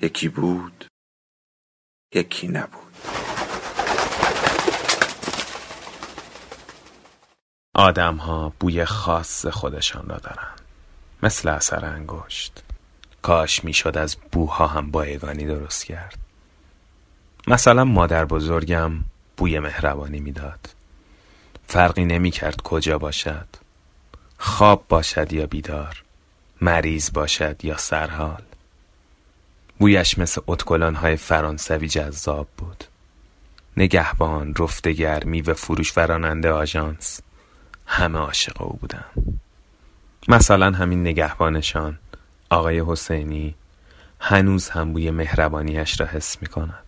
[0.00, 0.84] یکی بود
[2.14, 2.82] یکی نبود.
[7.74, 10.60] آدم ها بوی خاص خودشان را دارند
[11.22, 12.62] مثل اثر انگشت.
[13.22, 16.18] کاش می‌شد از بوها هم بایگانی درست کرد.
[17.46, 18.92] مثلا مادر بزرگم
[19.36, 20.74] بوی مهربانی می‌داد.
[21.66, 23.48] فرقی نمی کرد کجا باشد.
[24.38, 26.02] خواب باشد یا بیدار
[26.60, 28.42] مریض باشد یا سرحال.
[29.78, 30.40] بویش مثل
[30.94, 32.84] های فرانسوی جذاب بود.
[33.76, 37.20] نگهبان، رفتگر، میوه فروش و راننده آژانس.
[37.86, 39.04] همه عاشق او بودن.
[40.28, 41.98] مثلا همین نگهبانشان
[42.50, 43.54] آقای حسینی
[44.20, 46.82] هنوز هم بوی مهربانیش را حس می کند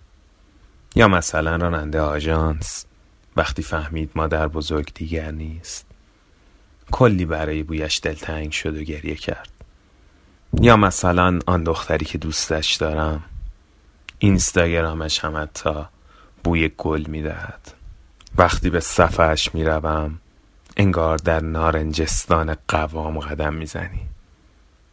[0.95, 2.85] یا مثلا راننده آژانس
[3.37, 5.87] وقتی فهمید مادر بزرگ دیگر نیست.
[6.91, 9.58] کلی برای بویش دلتنگ شد و گریه کرد.
[10.61, 13.23] یا مثلا آن دختری که دوستش دارم.
[14.19, 15.75] اینستاگرامش هم حتی
[16.45, 17.75] بوی گل می‌دهد.
[18.37, 20.21] وقتی به صفحش می‌روم
[20.77, 24.01] انگار در نارنجستان قوام قدم می‌زنی.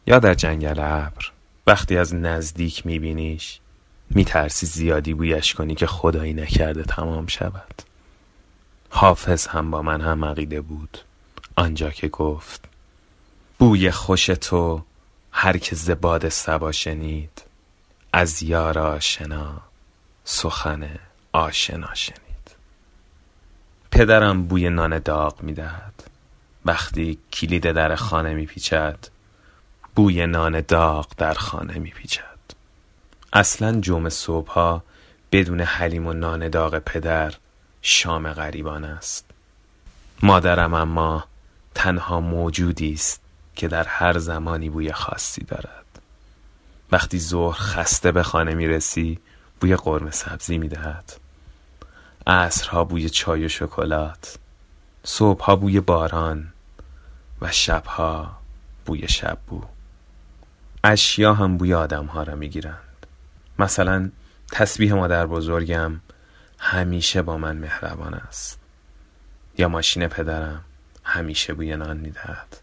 [0.08, 1.32] یا در جنگل ابر
[1.68, 3.60] وقتی از نزدیک میبینیش
[4.10, 7.82] میترسی زیادی بویش کنی که خدایی نکرده تمام شود.
[8.90, 10.98] حافظ هم با من هم عقیده بود.
[11.56, 12.66] آنجا که گفت
[13.60, 14.82] بوی خوش تو
[15.38, 17.42] هر که زباد سبا شنید
[18.14, 19.62] از یار آشنا
[20.24, 20.90] سخن
[21.34, 22.56] آشنا شنید.
[23.92, 26.04] پدرم بوی نان داغ می‌دهد
[26.66, 28.98] وقتی کلید در خانه میپیچد
[29.96, 32.40] بوی نان داغ در خانه میپیچد.
[33.34, 34.84] اصلا جمع صبحها
[35.32, 37.34] بدون حلیم و نان داغ پدر
[37.82, 39.26] شام غریبان است.
[40.24, 41.26] مادرم اما
[41.76, 43.25] تنها موجودی است.
[43.56, 45.86] که در هر زمانی بوی خاصی دارد.
[46.92, 49.20] وقتی ظهر خسته به خانه می رسی
[49.60, 51.14] بوی قرمه سبزی می دهد
[52.28, 54.38] عصرها بوی چای و شکلات
[55.04, 56.54] صبحها بوی باران
[57.42, 58.38] و شبها
[58.86, 59.62] بوی شب بو
[60.84, 63.06] اشیا هم بوی آدم ها را می گیرند
[63.60, 64.10] مثلا
[64.52, 66.00] تسبیح مادر بزرگم
[66.60, 68.60] همیشه با من مهربان است.
[69.58, 70.64] یا ماشین پدرم
[71.04, 72.58] همیشه بوی نان می دهد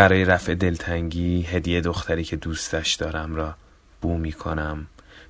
[0.00, 3.54] برای رفع دلتنگی هدیه دختری که دوستش دارم را
[4.00, 4.86] بو می کنم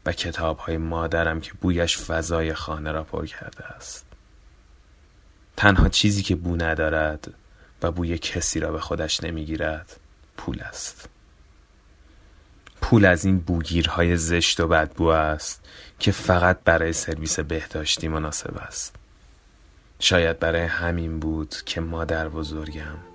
[0.06, 4.06] و کتاب های مادرم که بویش فضای خانه را پر کرده است.
[5.56, 7.34] تنها چیزی که بو ندارد
[7.82, 10.00] و بوی کسی را به خودش نمی‌گیرد
[10.36, 11.08] پول است.
[12.80, 15.64] پول از این بوگیرهای زشت و بدبو است
[15.98, 18.96] که فقط برای سرویس بهداشتی مناسب است.
[19.98, 23.09] شاید برای همین بود که مادر بزرگم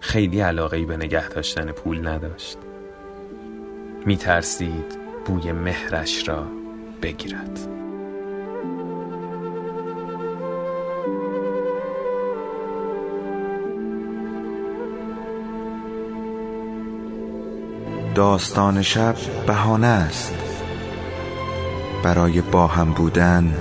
[0.00, 2.58] خیلی علاقه به نگه داشتن پول نداشت.
[4.06, 6.46] می ترسید بوی مهرش را
[7.02, 7.58] بگیرد.
[18.14, 19.14] داستان شب
[19.46, 20.34] بهانه است.
[22.02, 23.54] برای با هم بودن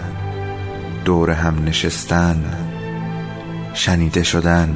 [1.05, 2.43] دور هم نشستن
[3.73, 4.75] شنیده شدن.